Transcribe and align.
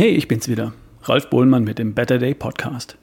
Hey, 0.00 0.12
ich 0.12 0.28
bin's 0.28 0.48
wieder, 0.48 0.72
Ralf 1.02 1.28
Bohlmann 1.28 1.62
mit 1.62 1.78
dem 1.78 1.92
Better 1.92 2.16
Day 2.16 2.32
Podcast. 2.32 2.96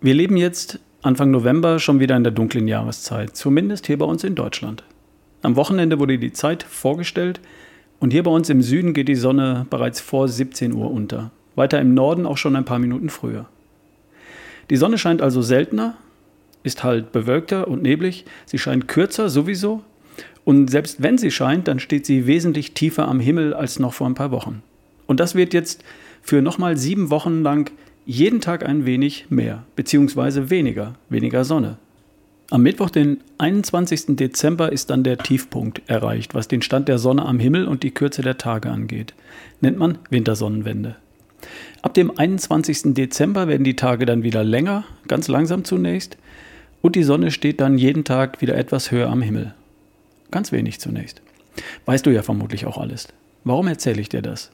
Wir 0.00 0.14
leben 0.14 0.38
jetzt 0.38 0.80
Anfang 1.02 1.30
November 1.30 1.78
schon 1.80 2.00
wieder 2.00 2.16
in 2.16 2.24
der 2.24 2.32
dunklen 2.32 2.66
Jahreszeit, 2.66 3.36
zumindest 3.36 3.88
hier 3.88 3.98
bei 3.98 4.06
uns 4.06 4.24
in 4.24 4.34
Deutschland. 4.34 4.84
Am 5.42 5.54
Wochenende 5.54 5.98
wurde 5.98 6.16
die 6.18 6.32
Zeit 6.32 6.62
vorgestellt 6.62 7.42
und 8.00 8.10
hier 8.10 8.22
bei 8.22 8.30
uns 8.30 8.48
im 8.48 8.62
Süden 8.62 8.94
geht 8.94 9.06
die 9.06 9.16
Sonne 9.16 9.66
bereits 9.68 10.00
vor 10.00 10.28
17 10.28 10.72
Uhr 10.72 10.90
unter, 10.90 11.30
weiter 11.56 11.78
im 11.78 11.92
Norden 11.92 12.24
auch 12.24 12.38
schon 12.38 12.56
ein 12.56 12.64
paar 12.64 12.78
Minuten 12.78 13.10
früher. 13.10 13.44
Die 14.70 14.78
Sonne 14.78 14.96
scheint 14.96 15.20
also 15.20 15.42
seltener, 15.42 15.98
ist 16.62 16.84
halt 16.84 17.12
bewölkter 17.12 17.68
und 17.68 17.82
neblig, 17.82 18.24
sie 18.46 18.58
scheint 18.58 18.88
kürzer 18.88 19.28
sowieso 19.28 19.82
und 20.46 20.70
selbst 20.70 21.02
wenn 21.02 21.18
sie 21.18 21.30
scheint, 21.30 21.68
dann 21.68 21.80
steht 21.80 22.06
sie 22.06 22.26
wesentlich 22.26 22.72
tiefer 22.72 23.08
am 23.08 23.20
Himmel 23.20 23.52
als 23.52 23.78
noch 23.78 23.92
vor 23.92 24.06
ein 24.06 24.14
paar 24.14 24.30
Wochen. 24.30 24.62
Und 25.06 25.20
das 25.20 25.34
wird 25.34 25.54
jetzt 25.54 25.84
für 26.22 26.42
nochmal 26.42 26.76
sieben 26.76 27.10
Wochen 27.10 27.42
lang 27.42 27.70
jeden 28.04 28.40
Tag 28.40 28.66
ein 28.66 28.84
wenig 28.86 29.26
mehr, 29.28 29.64
beziehungsweise 29.76 30.50
weniger, 30.50 30.94
weniger 31.08 31.44
Sonne. 31.44 31.78
Am 32.50 32.62
Mittwoch, 32.62 32.90
den 32.90 33.20
21. 33.38 34.16
Dezember, 34.16 34.72
ist 34.72 34.90
dann 34.90 35.04
der 35.04 35.18
Tiefpunkt 35.18 35.82
erreicht, 35.86 36.34
was 36.34 36.48
den 36.48 36.60
Stand 36.60 36.88
der 36.88 36.98
Sonne 36.98 37.24
am 37.24 37.38
Himmel 37.38 37.66
und 37.66 37.82
die 37.82 37.92
Kürze 37.92 38.20
der 38.20 38.36
Tage 38.36 38.70
angeht. 38.70 39.14
Nennt 39.60 39.78
man 39.78 39.98
Wintersonnenwende. 40.10 40.96
Ab 41.80 41.94
dem 41.94 42.16
21. 42.16 42.94
Dezember 42.94 43.48
werden 43.48 43.64
die 43.64 43.76
Tage 43.76 44.04
dann 44.04 44.22
wieder 44.22 44.44
länger, 44.44 44.84
ganz 45.08 45.28
langsam 45.28 45.64
zunächst, 45.64 46.18
und 46.82 46.96
die 46.96 47.04
Sonne 47.04 47.30
steht 47.30 47.60
dann 47.60 47.78
jeden 47.78 48.04
Tag 48.04 48.42
wieder 48.42 48.56
etwas 48.56 48.90
höher 48.90 49.08
am 49.08 49.22
Himmel. 49.22 49.54
Ganz 50.30 50.52
wenig 50.52 50.80
zunächst. 50.80 51.22
Weißt 51.86 52.04
du 52.04 52.10
ja 52.10 52.22
vermutlich 52.22 52.66
auch 52.66 52.76
alles. 52.76 53.08
Warum 53.44 53.68
erzähle 53.68 54.00
ich 54.00 54.08
dir 54.08 54.22
das? 54.22 54.50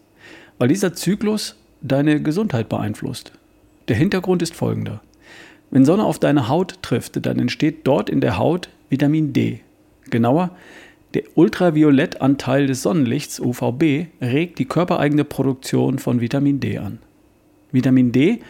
Weil 0.59 0.69
dieser 0.69 0.93
Zyklus 0.93 1.57
deine 1.81 2.21
Gesundheit 2.21 2.69
beeinflusst. 2.69 3.33
Der 3.89 3.97
Hintergrund 3.97 4.43
ist 4.43 4.55
folgender. 4.55 5.01
Wenn 5.71 5.85
Sonne 5.85 6.05
auf 6.05 6.19
deine 6.19 6.49
Haut 6.49 6.83
trifft, 6.83 7.25
dann 7.25 7.39
entsteht 7.39 7.87
dort 7.87 8.11
in 8.11 8.21
der 8.21 8.39
Haut 8.39 8.69
Vitamin 8.89 9.33
D. 9.33 9.61
Genauer, 10.11 10.51
der 11.15 11.23
Ultraviolettanteil 11.35 12.67
des 12.67 12.83
Sonnenlichts, 12.83 13.41
UVB, 13.41 14.09
regt 14.21 14.59
die 14.59 14.65
körpereigene 14.67 15.25
Produktion 15.25 15.99
von 15.99 16.21
Vitamin 16.21 16.61
D 16.61 16.79
an. 16.79 16.99
Vitamin 17.73 18.13
D 18.13 18.41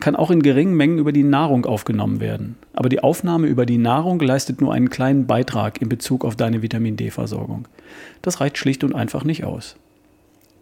kann 0.00 0.16
auch 0.16 0.30
in 0.30 0.42
geringen 0.42 0.74
Mengen 0.74 0.98
über 0.98 1.12
die 1.12 1.22
Nahrung 1.22 1.64
aufgenommen 1.64 2.20
werden, 2.20 2.56
aber 2.74 2.90
die 2.90 3.02
Aufnahme 3.02 3.46
über 3.46 3.64
die 3.64 3.78
Nahrung 3.78 4.20
leistet 4.20 4.60
nur 4.60 4.72
einen 4.72 4.90
kleinen 4.90 5.26
Beitrag 5.26 5.80
in 5.80 5.88
Bezug 5.88 6.24
auf 6.24 6.36
deine 6.36 6.60
Vitamin 6.62 6.96
D-Versorgung. 6.96 7.66
Das 8.20 8.40
reicht 8.40 8.58
schlicht 8.58 8.84
und 8.84 8.94
einfach 8.94 9.24
nicht 9.24 9.44
aus. 9.44 9.76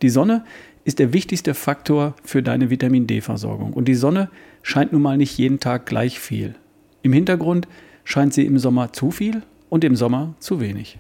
Die 0.05 0.11
Sonne 0.11 0.45
ist 0.85 0.99
der 0.99 1.15
wichtigste 1.15 1.55
Faktor 1.55 2.15
für 2.23 2.43
deine 2.43 2.69
Vitamin 2.69 3.07
D-Versorgung. 3.07 3.73
Und 3.73 3.89
die 3.89 3.95
Sonne 3.95 4.29
scheint 4.63 4.93
nun 4.93 5.01
mal 5.01 5.17
nicht 5.17 5.39
jeden 5.39 5.61
Tag 5.61 5.87
gleich 5.87 6.21
viel. 6.21 6.57
Im 7.01 7.15
Hintergrund 7.15 7.67
scheint 8.05 8.35
sie 8.35 8.45
im 8.45 8.59
Sommer 8.59 8.93
zu 8.93 9.11
viel 9.11 9.43
und 9.71 9.83
im 9.83 9.97
Sommer 9.97 10.35
zu 10.41 10.61
wenig. 10.61 10.99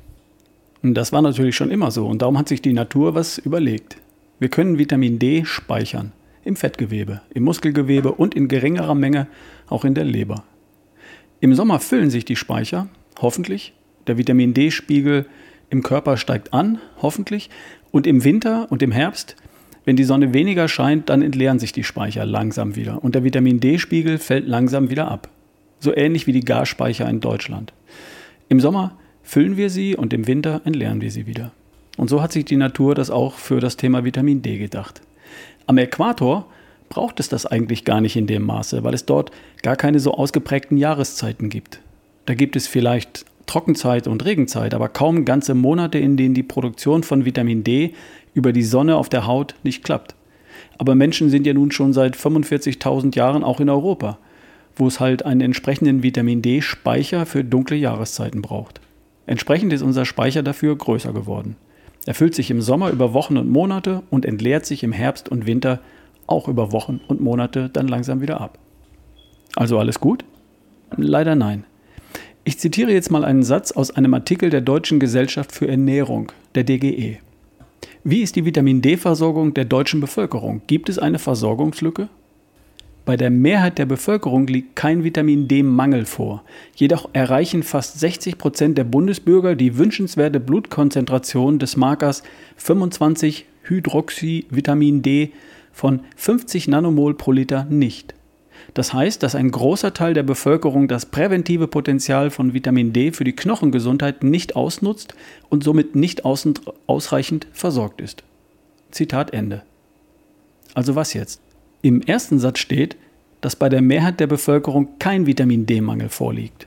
Und 0.83 0.95
das 0.95 1.13
war 1.13 1.21
natürlich 1.21 1.55
schon 1.55 1.71
immer 1.71 1.91
so 1.91 2.07
und 2.07 2.23
darum 2.23 2.39
hat 2.39 2.49
sich 2.49 2.63
die 2.63 2.73
Natur 2.73 3.15
was 3.15 3.37
überlegt. 3.37 3.99
Wir 4.39 4.49
können 4.49 4.79
Vitamin 4.79 5.19
D 5.19 5.45
speichern 5.45 6.13
im 6.43 6.57
Fettgewebe, 6.57 7.21
im 7.35 7.43
Muskelgewebe 7.43 8.11
und 8.11 8.35
in 8.35 8.49
geringerer 8.49 8.95
Menge 8.95 9.27
auch 9.69 9.85
in 9.85 9.93
der 9.93 10.05
Leber. 10.05 10.45
Im 11.41 11.55
Sommer 11.55 11.79
füllen 11.79 12.09
sich 12.09 12.25
die 12.25 12.37
Speicher, 12.37 12.89
hoffentlich. 13.21 13.75
Der 14.07 14.17
Vitamin 14.17 14.55
D-Spiegel 14.55 15.27
im 15.71 15.83
Körper 15.83 16.17
steigt 16.17 16.53
an, 16.53 16.79
hoffentlich. 17.03 17.51
Und 17.91 18.07
im 18.07 18.25
Winter 18.25 18.67
und 18.71 18.83
im 18.83 18.93
Herbst 18.93 19.37
wenn 19.85 19.97
die 19.97 20.05
Sonne 20.05 20.33
weniger 20.33 20.67
scheint, 20.67 21.11
dann 21.11 21.23
entleeren 21.23 21.59
sich 21.59 21.73
die 21.73 21.85
Speicher 21.85 22.25
langsam 22.25 22.75
wieder 22.75 23.05
und 23.05 23.15
der 23.15 23.25
Vitamin 23.25 23.61
D-Spiegel 23.61 24.19
fällt 24.19 24.49
langsam 24.49 24.91
wieder 24.91 25.11
ab. 25.11 25.29
So 25.79 25.95
ähnlich 25.95 26.27
wie 26.27 26.33
die 26.33 26.45
Gasspeicher 26.45 27.09
in 27.09 27.21
Deutschland. 27.21 27.75
Im 28.49 28.61
Sommer 28.61 28.97
füllen 29.23 29.57
wir 29.57 29.69
sie 29.69 29.95
und 29.95 30.13
im 30.15 30.27
Winter 30.27 30.63
entleeren 30.65 31.03
wir 31.03 31.11
sie 31.11 31.27
wieder. 31.27 31.53
Und 31.99 32.09
so 32.09 32.23
hat 32.23 32.33
sich 32.33 32.47
die 32.47 32.57
Natur 32.57 32.95
das 32.95 33.11
auch 33.11 33.35
für 33.35 33.61
das 33.61 33.77
Thema 33.77 34.05
Vitamin 34.05 34.41
D 34.41 34.57
gedacht. 34.57 35.03
Am 35.67 35.77
Äquator 35.77 36.47
braucht 36.89 37.21
es 37.21 37.29
das 37.29 37.45
eigentlich 37.45 37.85
gar 37.85 38.01
nicht 38.01 38.17
in 38.17 38.27
dem 38.27 38.43
Maße, 38.43 38.85
weil 38.85 38.95
es 38.95 39.05
dort 39.05 39.33
gar 39.63 39.77
keine 39.77 40.01
so 40.01 40.15
ausgeprägten 40.15 40.79
Jahreszeiten 40.79 41.51
gibt. 41.51 41.81
Da 42.27 42.35
gibt 42.35 42.57
es 42.57 42.67
vielleicht 42.67 43.27
Trockenzeit 43.47 44.07
und 44.07 44.25
Regenzeit, 44.25 44.75
aber 44.75 44.89
kaum 44.89 45.25
ganze 45.25 45.55
Monate, 45.55 45.99
in 45.99 46.17
denen 46.17 46.35
die 46.35 46.43
Produktion 46.43 47.03
von 47.03 47.25
Vitamin 47.25 47.65
D 47.65 47.95
über 48.35 48.53
die 48.53 48.63
Sonne 48.63 48.97
auf 48.97 49.09
der 49.09 49.27
Haut 49.27 49.55
nicht 49.63 49.85
klappt. 49.85 50.15
Aber 50.79 50.95
Menschen 50.95 51.31
sind 51.31 51.47
ja 51.47 51.55
nun 51.55 51.71
schon 51.71 51.93
seit 51.93 52.17
45.000 52.17 53.15
Jahren 53.17 53.45
auch 53.45 53.61
in 53.61 53.71
Europa, 53.71 54.19
wo 54.77 54.87
es 54.87 55.01
halt 55.01 55.25
einen 55.25 55.41
entsprechenden 55.41 56.03
Vitamin 56.03 56.43
D-Speicher 56.43 57.27
für 57.27 57.45
dunkle 57.45 57.77
Jahreszeiten 57.77 58.43
braucht. 58.43 58.81
Entsprechend 59.27 59.73
ist 59.73 59.83
unser 59.83 60.05
Speicher 60.05 60.43
dafür 60.43 60.77
größer 60.77 61.13
geworden. 61.13 61.57
Er 62.07 62.15
füllt 62.15 62.35
sich 62.35 62.51
im 62.51 62.61
Sommer 62.61 62.91
über 62.91 63.15
Wochen 63.15 63.37
und 63.37 63.49
Monate 63.49 64.03
und 64.11 64.27
entleert 64.27 64.67
sich 64.67 64.83
im 64.83 64.93
Herbst 64.93 65.29
und 65.29 65.47
Winter 65.47 65.81
auch 66.27 66.49
über 66.49 66.73
Wochen 66.73 67.01
und 67.09 67.21
Monate 67.21 67.71
dann 67.73 67.89
langsam 67.89 68.21
wieder 68.21 68.41
ab. 68.41 68.59
Also 69.57 69.79
alles 69.79 70.01
gut? 70.01 70.25
Leider 70.97 71.35
nein. 71.35 71.65
Ich 72.47 72.59
zitiere 72.59 72.93
jetzt 72.93 73.11
mal 73.11 73.25
einen 73.25 73.43
Satz 73.43 73.73
aus 73.73 73.91
einem 73.91 74.13
Artikel 74.13 74.51
der 74.51 74.61
Deutschen 74.61 75.01
Gesellschaft 75.01 75.53
für 75.53 75.67
Ernährung, 75.67 76.31
der 76.55 76.65
DGE. 76.65 77.17
Wie 78.05 78.21
ist 78.21 78.37
die 78.37 78.45
Vitamin 78.45 78.83
D-Versorgung 78.83 79.55
der 79.55 79.65
deutschen 79.65 80.03
Bevölkerung? 80.03 80.61
Gibt 80.67 80.91
es 80.91 80.99
eine 80.99 81.19
Versorgungslücke? 81.19 82.11
Bei 83.07 83.17
der 83.17 83.31
Mehrheit 83.31 83.79
der 83.79 83.87
Bevölkerung 83.87 84.47
liegt 84.47 84.77
kein 84.77 85.05
Vitamin 85.05 85.49
D-Mangel 85.49 86.05
vor. 86.05 86.45
Jedoch 86.77 87.09
erreichen 87.15 87.63
fast 87.63 87.99
60 88.01 88.37
Prozent 88.37 88.77
der 88.77 88.85
Bundesbürger 88.85 89.55
die 89.55 89.79
wünschenswerte 89.79 90.39
Blutkonzentration 90.39 91.59
des 91.59 91.79
Markers 91.79 92.23
25-Hydroxyvitamin 92.63 95.01
D 95.01 95.33
von 95.73 96.01
50 96.17 96.69
Nanomol 96.69 97.15
pro 97.15 97.33
Liter 97.33 97.65
nicht. 97.65 98.15
Das 98.75 98.93
heißt, 98.93 99.23
dass 99.23 99.37
ein 99.37 99.53
großer 99.53 99.95
Teil 99.95 100.15
der 100.15 100.25
Bevölkerung 100.25 100.89
das 100.89 101.07
präventive 101.07 101.69
Potenzial 101.69 102.31
von 102.31 102.55
Vitamin 102.55 102.93
D 102.93 103.13
für 103.13 103.23
die 103.23 103.37
Knochengesundheit 103.37 104.25
nicht 104.25 104.57
ausnutzt 104.57 105.15
und 105.49 105.63
somit 105.63 105.95
nicht 105.95 106.25
ausreichend 106.25 107.47
versorgt 107.53 108.01
ist. 108.01 108.25
Zitat 108.91 109.33
Ende. 109.33 109.63
Also 110.75 110.97
was 110.97 111.15
jetzt? 111.15 111.41
Im 111.83 112.03
ersten 112.03 112.41
Satz 112.41 112.59
steht, 112.59 112.97
dass 113.41 113.55
bei 113.55 113.69
der 113.69 113.81
Mehrheit 113.83 114.19
der 114.19 114.27
Bevölkerung 114.27 114.99
kein 114.99 115.27
Vitamin 115.27 115.67
D-Mangel 115.67 116.09
vorliegt. 116.09 116.67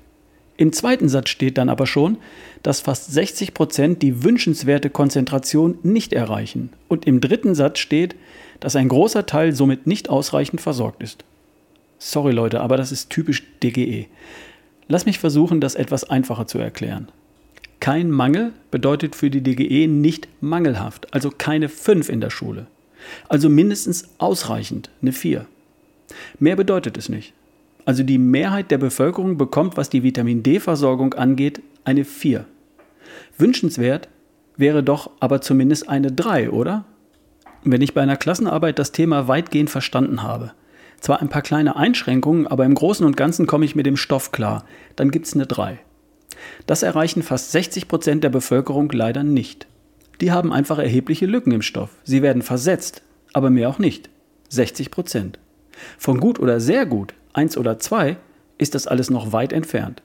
Im 0.56 0.72
zweiten 0.74 1.10
Satz 1.10 1.30
steht 1.30 1.58
dann 1.58 1.70
aber 1.70 1.88
schon, 1.88 2.18
dass 2.64 2.82
fast 2.82 3.12
60 3.12 3.54
Prozent 3.54 4.02
die 4.02 4.24
wünschenswerte 4.24 4.90
Konzentration 4.90 5.78
nicht 5.84 6.14
erreichen. 6.14 6.72
Und 6.88 7.06
im 7.06 7.20
dritten 7.20 7.54
Satz 7.54 7.80
steht, 7.80 8.16
dass 8.60 8.76
ein 8.76 8.88
großer 8.88 9.26
Teil 9.26 9.54
somit 9.54 9.88
nicht 9.88 10.10
ausreichend 10.10 10.62
versorgt 10.62 11.04
ist. 11.04 11.26
Sorry 12.00 12.32
Leute, 12.32 12.62
aber 12.62 12.78
das 12.78 12.92
ist 12.92 13.10
typisch 13.10 13.44
DGE. 13.64 14.08
Lass 14.88 15.06
mich 15.06 15.20
versuchen, 15.20 15.60
das 15.60 15.76
etwas 15.76 16.10
einfacher 16.10 16.48
zu 16.48 16.60
erklären. 16.60 17.10
Kein 17.80 18.10
Mangel 18.10 18.54
bedeutet 18.72 19.16
für 19.16 19.30
die 19.30 19.42
DGE 19.42 19.88
nicht 19.88 20.28
mangelhaft, 20.42 21.14
also 21.14 21.32
keine 21.36 21.70
5 21.70 22.10
in 22.10 22.22
der 22.22 22.30
Schule. 22.30 22.68
Also 23.30 23.50
mindestens 23.50 24.10
ausreichend, 24.18 24.90
eine 25.02 25.12
4. 25.12 25.46
Mehr 26.40 26.56
bedeutet 26.56 26.98
es 26.98 27.10
nicht. 27.10 27.34
Also 27.86 28.04
die 28.04 28.18
Mehrheit 28.18 28.72
der 28.72 28.80
Bevölkerung 28.80 29.38
bekommt, 29.38 29.78
was 29.78 29.90
die 29.90 30.04
Vitamin 30.04 30.44
D-Versorgung 30.44 31.14
angeht, 31.14 31.62
eine 31.86 32.04
4. 32.04 32.46
Wünschenswert 33.38 34.10
wäre 34.58 34.84
doch 34.84 35.12
aber 35.20 35.42
zumindest 35.42 35.88
eine 35.88 36.12
3, 36.12 36.50
oder? 36.50 36.86
Wenn 37.64 37.82
ich 37.82 37.94
bei 37.94 38.02
einer 38.02 38.18
Klassenarbeit 38.18 38.80
das 38.80 38.92
Thema 38.92 39.28
weitgehend 39.28 39.70
verstanden 39.70 40.24
habe, 40.24 40.52
zwar 41.00 41.22
ein 41.22 41.30
paar 41.30 41.42
kleine 41.42 41.76
Einschränkungen, 41.76 42.48
aber 42.48 42.66
im 42.66 42.76
Großen 42.76 43.06
und 43.06 43.18
Ganzen 43.18 43.48
komme 43.48 43.66
ich 43.66 43.76
mit 43.76 43.86
dem 43.86 43.98
Stoff 43.98 44.32
klar. 44.32 44.66
Dann 44.96 45.12
gibt 45.12 45.28
es 45.28 45.34
eine 45.34 45.46
3. 45.46 45.80
Das 46.66 46.84
erreichen 46.84 47.24
fast 47.24 47.52
60 47.52 47.88
Prozent 47.88 48.24
der 48.24 48.30
Bevölkerung 48.30 48.92
leider 48.92 49.24
nicht. 49.24 49.68
Die 50.22 50.32
haben 50.32 50.52
einfach 50.52 50.80
erhebliche 50.80 51.26
Lücken 51.26 51.52
im 51.52 51.62
Stoff. 51.62 51.92
Sie 52.04 52.22
werden 52.22 52.42
versetzt, 52.42 53.04
aber 53.34 53.50
mehr 53.50 53.70
auch 53.70 53.80
nicht. 53.80 54.10
60 54.50 54.92
Prozent. 54.92 55.40
Von 55.98 56.20
gut 56.20 56.40
oder 56.40 56.60
sehr 56.60 56.86
gut, 56.86 57.14
1 57.34 57.58
oder 57.58 57.78
2, 57.80 58.18
ist 58.58 58.74
das 58.74 58.88
alles 58.88 59.10
noch 59.10 59.32
weit 59.32 59.54
entfernt. 59.54 60.02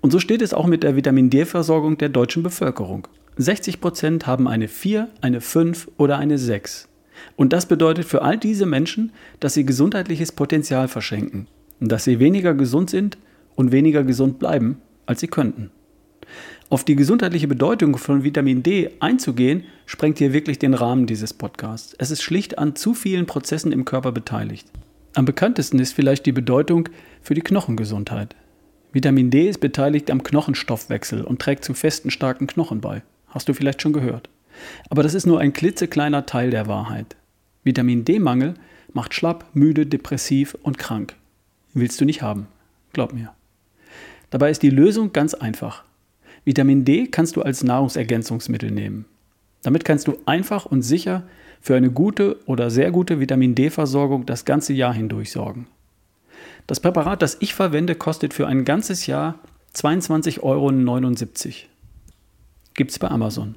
Und 0.00 0.12
so 0.12 0.20
steht 0.20 0.42
es 0.42 0.54
auch 0.54 0.66
mit 0.66 0.82
der 0.82 0.94
Vitamin 0.94 1.30
D-Versorgung 1.30 1.98
der 1.98 2.08
deutschen 2.08 2.42
Bevölkerung. 2.42 3.08
60 3.36 3.80
Prozent 3.80 4.26
haben 4.26 4.46
eine 4.48 4.68
4, 4.68 5.08
eine 5.20 5.40
5 5.40 5.90
oder 5.96 6.18
eine 6.18 6.38
6. 6.38 6.88
Und 7.36 7.52
das 7.52 7.66
bedeutet 7.66 8.04
für 8.04 8.22
all 8.22 8.38
diese 8.38 8.66
Menschen, 8.66 9.12
dass 9.40 9.54
sie 9.54 9.64
gesundheitliches 9.64 10.32
Potenzial 10.32 10.88
verschenken 10.88 11.48
und 11.80 11.90
dass 11.90 12.04
sie 12.04 12.18
weniger 12.18 12.54
gesund 12.54 12.90
sind 12.90 13.18
und 13.54 13.72
weniger 13.72 14.04
gesund 14.04 14.38
bleiben, 14.38 14.80
als 15.06 15.20
sie 15.20 15.28
könnten. 15.28 15.70
Auf 16.68 16.84
die 16.84 16.96
gesundheitliche 16.96 17.46
Bedeutung 17.46 17.96
von 17.96 18.24
Vitamin 18.24 18.62
D 18.62 18.90
einzugehen, 18.98 19.64
sprengt 19.86 20.18
hier 20.18 20.32
wirklich 20.32 20.58
den 20.58 20.74
Rahmen 20.74 21.06
dieses 21.06 21.32
Podcasts. 21.32 21.94
Es 21.98 22.10
ist 22.10 22.22
schlicht 22.22 22.58
an 22.58 22.74
zu 22.74 22.92
vielen 22.92 23.26
Prozessen 23.26 23.70
im 23.70 23.84
Körper 23.84 24.10
beteiligt. 24.10 24.66
Am 25.14 25.24
bekanntesten 25.24 25.78
ist 25.78 25.92
vielleicht 25.92 26.26
die 26.26 26.32
Bedeutung 26.32 26.88
für 27.22 27.34
die 27.34 27.40
Knochengesundheit. 27.40 28.34
Vitamin 28.92 29.30
D 29.30 29.48
ist 29.48 29.58
beteiligt 29.58 30.10
am 30.10 30.22
Knochenstoffwechsel 30.22 31.22
und 31.22 31.40
trägt 31.40 31.64
zu 31.64 31.74
festen, 31.74 32.10
starken 32.10 32.46
Knochen 32.46 32.80
bei. 32.80 33.02
Hast 33.28 33.48
du 33.48 33.54
vielleicht 33.54 33.80
schon 33.80 33.92
gehört. 33.92 34.28
Aber 34.90 35.02
das 35.02 35.14
ist 35.14 35.26
nur 35.26 35.40
ein 35.40 35.52
klitzekleiner 35.52 36.26
Teil 36.26 36.50
der 36.50 36.66
Wahrheit. 36.66 37.16
Vitamin 37.64 38.04
D-Mangel 38.04 38.54
macht 38.92 39.14
schlapp, 39.14 39.44
müde, 39.52 39.86
depressiv 39.86 40.56
und 40.62 40.78
krank. 40.78 41.14
Willst 41.74 42.00
du 42.00 42.04
nicht 42.04 42.22
haben. 42.22 42.46
Glaub 42.92 43.12
mir. 43.12 43.32
Dabei 44.30 44.50
ist 44.50 44.62
die 44.62 44.70
Lösung 44.70 45.12
ganz 45.12 45.34
einfach. 45.34 45.84
Vitamin 46.44 46.84
D 46.84 47.08
kannst 47.08 47.36
du 47.36 47.42
als 47.42 47.64
Nahrungsergänzungsmittel 47.64 48.70
nehmen. 48.70 49.04
Damit 49.62 49.84
kannst 49.84 50.06
du 50.06 50.16
einfach 50.26 50.64
und 50.64 50.82
sicher 50.82 51.24
für 51.60 51.74
eine 51.74 51.90
gute 51.90 52.38
oder 52.46 52.70
sehr 52.70 52.90
gute 52.92 53.18
Vitamin 53.18 53.54
D-Versorgung 53.54 54.26
das 54.26 54.44
ganze 54.44 54.72
Jahr 54.72 54.94
hindurch 54.94 55.32
sorgen. 55.32 55.66
Das 56.66 56.80
Präparat, 56.80 57.22
das 57.22 57.36
ich 57.40 57.54
verwende, 57.54 57.94
kostet 57.94 58.32
für 58.32 58.46
ein 58.46 58.64
ganzes 58.64 59.06
Jahr 59.06 59.38
22,79 59.74 60.42
Euro. 60.42 60.70
Gibt 62.74 62.90
es 62.92 62.98
bei 62.98 63.08
Amazon. 63.08 63.56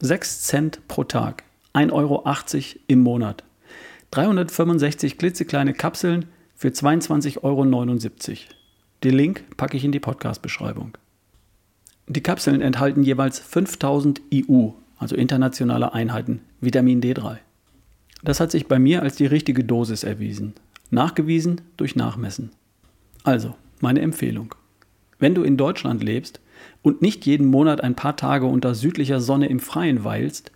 6 0.00 0.42
Cent 0.42 0.86
pro 0.86 1.02
Tag, 1.02 1.42
1,80 1.74 1.92
Euro 1.92 2.22
im 2.86 3.00
Monat. 3.00 3.42
365 4.12 5.18
klitzekleine 5.18 5.74
Kapseln 5.74 6.26
für 6.54 6.68
22,79 6.68 7.42
Euro. 7.42 7.64
Den 9.02 9.14
Link 9.14 9.56
packe 9.56 9.76
ich 9.76 9.84
in 9.84 9.90
die 9.90 9.98
Podcast-Beschreibung. 9.98 10.96
Die 12.06 12.22
Kapseln 12.22 12.60
enthalten 12.60 13.02
jeweils 13.02 13.40
5000 13.40 14.22
IU, 14.32 14.74
also 14.98 15.16
internationale 15.16 15.92
Einheiten, 15.92 16.42
Vitamin 16.60 17.00
D3. 17.00 17.38
Das 18.22 18.38
hat 18.38 18.52
sich 18.52 18.68
bei 18.68 18.78
mir 18.78 19.02
als 19.02 19.16
die 19.16 19.26
richtige 19.26 19.64
Dosis 19.64 20.04
erwiesen. 20.04 20.54
Nachgewiesen 20.90 21.60
durch 21.76 21.96
Nachmessen. 21.96 22.52
Also, 23.24 23.56
meine 23.80 24.00
Empfehlung. 24.00 24.54
Wenn 25.18 25.34
du 25.34 25.42
in 25.42 25.56
Deutschland 25.56 26.04
lebst 26.04 26.40
und 26.82 27.02
nicht 27.02 27.26
jeden 27.26 27.46
Monat 27.46 27.82
ein 27.82 27.94
paar 27.94 28.16
Tage 28.16 28.46
unter 28.46 28.74
südlicher 28.74 29.20
Sonne 29.20 29.48
im 29.48 29.60
Freien 29.60 30.04
weilst, 30.04 30.52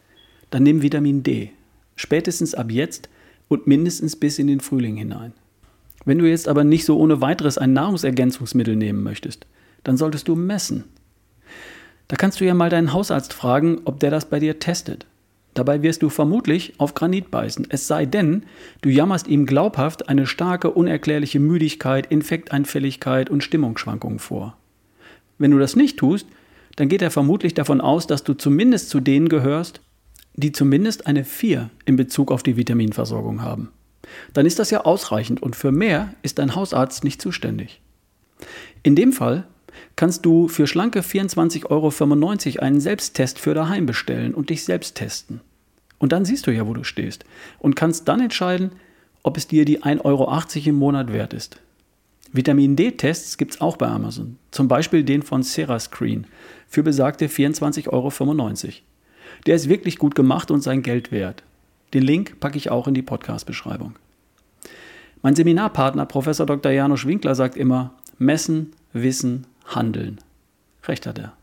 dann 0.51 0.63
nimm 0.63 0.83
Vitamin 0.83 1.23
D. 1.23 1.51
Spätestens 1.97 2.55
ab 2.55 2.71
jetzt 2.71 3.09
und 3.49 3.67
mindestens 3.67 4.17
bis 4.17 4.39
in 4.39 4.47
den 4.47 4.61
Frühling 4.61 4.97
hinein. 4.97 5.33
Wenn 6.05 6.19
du 6.19 6.29
jetzt 6.29 6.49
aber 6.49 6.65
nicht 6.65 6.85
so 6.85 6.99
ohne 6.99 7.21
weiteres 7.21 7.59
ein 7.59 7.73
Nahrungsergänzungsmittel 7.73 8.77
nehmen 8.77 9.03
möchtest, 9.03 9.47
dann 9.85 9.97
solltest 9.97 10.29
du 10.29 10.35
messen. 10.35 10.85
Da 12.09 12.17
kannst 12.17 12.41
du 12.41 12.45
ja 12.45 12.55
mal 12.55 12.71
deinen 12.71 12.93
Hausarzt 12.93 13.33
fragen, 13.33 13.83
ob 13.85 14.01
der 14.01 14.11
das 14.11 14.27
bei 14.29 14.41
dir 14.41 14.59
testet. 14.59 15.07
Dabei 15.55 15.83
wirst 15.83 16.03
du 16.03 16.09
vermutlich 16.09 16.75
auf 16.79 16.95
Granit 16.95 17.31
beißen, 17.31 17.67
es 17.69 17.87
sei 17.87 18.07
denn, 18.07 18.45
du 18.81 18.89
jammerst 18.89 19.29
ihm 19.29 19.45
glaubhaft 19.45 20.09
eine 20.09 20.27
starke, 20.27 20.71
unerklärliche 20.71 21.41
Müdigkeit, 21.41 22.07
Infekteinfälligkeit 22.07 23.29
und 23.29 23.45
Stimmungsschwankungen 23.45 24.19
vor. 24.19 24.57
Wenn 25.43 25.51
du 25.51 25.59
das 25.59 25.75
nicht 25.75 25.99
tust, 25.99 26.29
dann 26.77 26.89
geht 26.89 27.03
er 27.03 27.11
vermutlich 27.11 27.53
davon 27.53 27.81
aus, 27.81 28.07
dass 28.07 28.23
du 28.23 28.35
zumindest 28.35 28.91
zu 28.91 29.01
denen 29.01 29.29
gehörst, 29.29 29.81
die 30.35 30.53
zumindest 30.53 31.09
eine 31.09 31.25
4 31.25 31.69
in 31.85 31.97
Bezug 31.97 32.31
auf 32.31 32.45
die 32.45 32.57
Vitaminversorgung 32.57 33.43
haben. 33.43 33.73
Dann 34.35 34.47
ist 34.47 34.61
das 34.61 34.71
ja 34.71 34.85
ausreichend 34.85 35.43
und 35.43 35.57
für 35.57 35.73
mehr 35.73 36.15
ist 36.23 36.39
dein 36.39 36.55
Hausarzt 36.55 37.03
nicht 37.03 37.21
zuständig. 37.21 37.81
In 38.85 38.95
dem 38.95 39.13
Fall 39.13 39.45
kannst 39.97 40.25
du 40.25 40.47
für 40.47 40.69
schlanke 40.69 41.01
24,95 41.01 41.71
Euro 41.71 42.63
einen 42.63 42.81
Selbsttest 42.81 43.41
für 43.41 43.55
daheim 43.55 43.85
bestellen 43.85 44.35
und 44.35 44.49
dich 44.49 44.63
selbst 44.63 44.95
testen. 44.95 45.41
Und 45.99 46.13
dann 46.13 46.25
siehst 46.25 46.47
du 46.47 46.53
ja, 46.53 46.69
wo 46.69 46.75
du 46.75 46.85
stehst 46.85 47.25
und 47.59 47.75
kannst 47.75 48.07
dann 48.07 48.21
entscheiden, 48.21 48.71
ob 49.25 49.37
es 49.37 49.49
dir 49.49 49.65
die 49.65 49.83
1,80 49.83 50.05
Euro 50.05 50.41
im 50.69 50.77
Monat 50.77 51.13
wert 51.13 51.35
ist. 51.35 51.59
Vitamin 52.33 52.77
D-Tests 52.77 53.37
gibt 53.37 53.55
es 53.55 53.61
auch 53.61 53.77
bei 53.77 53.87
Amazon, 53.87 54.39
zum 54.51 54.67
Beispiel 54.67 55.05
den 55.05 55.23
von 55.23 55.43
Serascreen 55.43 56.27
für 56.67 56.83
besagte 56.83 57.27
24,95 57.27 57.89
Euro. 57.89 58.11
Der 59.47 59.55
ist 59.55 59.69
wirklich 59.69 59.99
gut 59.99 60.15
gemacht 60.15 60.51
und 60.51 60.63
sein 60.63 60.83
Geld 60.83 61.13
wert. 61.13 61.43
Den 61.93 62.03
Link 62.03 62.41
packe 62.41 62.57
ich 62.57 62.71
auch 62.71 62.89
in 62.89 62.95
die 62.95 63.03
Podcast-Beschreibung. 63.03 63.97
Mein 65.21 65.37
Seminarpartner 65.37 66.07
Prof. 66.07 66.25
Dr. 66.25 66.73
Janusz 66.73 67.05
Winkler 67.05 67.35
sagt 67.35 67.57
immer, 67.57 67.95
messen, 68.19 68.73
wissen, 68.95 69.47
handeln. 69.67 70.19
Recht 70.85 71.07
hat 71.07 71.19
er. 71.19 71.35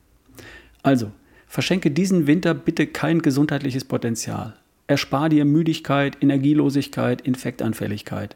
Also, 0.81 1.11
verschenke 1.47 1.91
diesen 1.91 2.25
Winter 2.25 2.55
bitte 2.55 2.87
kein 2.87 3.21
gesundheitliches 3.21 3.85
Potenzial. 3.85 4.55
Erspar 4.87 5.29
dir 5.29 5.45
Müdigkeit, 5.45 6.17
Energielosigkeit, 6.19 7.21
Infektanfälligkeit. 7.21 8.35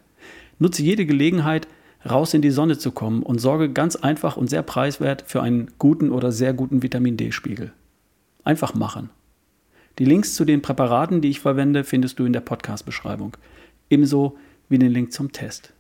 Nutze 0.59 0.83
jede 0.83 1.07
Gelegenheit, 1.07 1.67
raus 2.09 2.33
in 2.33 2.41
die 2.41 2.51
Sonne 2.51 2.77
zu 2.77 2.91
kommen 2.91 3.23
und 3.23 3.39
sorge 3.39 3.71
ganz 3.71 3.95
einfach 3.95 4.37
und 4.37 4.49
sehr 4.49 4.63
preiswert 4.63 5.23
für 5.25 5.41
einen 5.41 5.71
guten 5.79 6.11
oder 6.11 6.31
sehr 6.31 6.53
guten 6.53 6.83
Vitamin 6.83 7.17
D-Spiegel. 7.17 7.71
Einfach 8.43 8.73
machen. 8.73 9.09
Die 9.99 10.05
Links 10.05 10.35
zu 10.35 10.43
den 10.43 10.61
Präparaten, 10.61 11.21
die 11.21 11.29
ich 11.29 11.39
verwende, 11.39 11.83
findest 11.83 12.19
du 12.19 12.25
in 12.25 12.33
der 12.33 12.41
Podcast-Beschreibung. 12.41 13.37
Ebenso 13.89 14.37
wie 14.69 14.79
den 14.79 14.91
Link 14.91 15.13
zum 15.13 15.31
Test. 15.31 15.73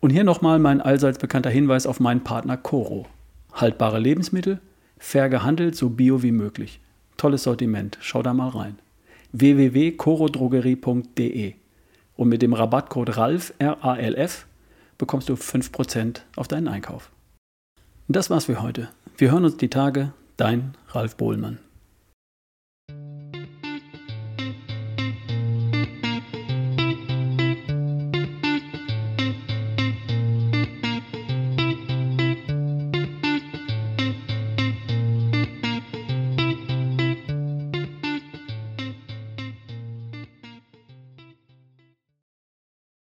Und 0.00 0.10
hier 0.10 0.24
nochmal 0.24 0.58
mein 0.58 0.80
allseits 0.80 1.18
bekannter 1.18 1.50
Hinweis 1.50 1.86
auf 1.86 1.98
meinen 1.98 2.22
Partner 2.22 2.56
Coro. 2.56 3.06
Haltbare 3.52 3.98
Lebensmittel, 3.98 4.60
fair 4.98 5.28
gehandelt, 5.28 5.76
so 5.76 5.90
bio 5.90 6.22
wie 6.22 6.32
möglich. 6.32 6.80
Tolles 7.16 7.42
Sortiment, 7.44 7.98
schau 8.00 8.22
da 8.22 8.34
mal 8.34 8.50
rein. 8.50 8.78
www.corodrogerie.de 9.32 11.54
und 12.16 12.28
mit 12.28 12.42
dem 12.42 12.52
Rabattcode 12.52 13.16
RALF, 13.16 13.54
R-A-L-F, 13.58 14.46
bekommst 14.98 15.28
du 15.28 15.34
5% 15.34 16.20
auf 16.36 16.48
deinen 16.48 16.68
Einkauf. 16.68 17.10
Das 18.08 18.30
war's 18.30 18.46
für 18.46 18.62
heute. 18.62 18.88
Wir 19.16 19.32
hören 19.32 19.44
uns 19.44 19.56
die 19.56 19.70
Tage. 19.70 20.12
Dein 20.36 20.74
Ralf 20.88 21.16
Bohlmann. 21.16 21.58